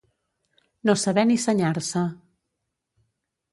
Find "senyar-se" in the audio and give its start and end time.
1.45-2.03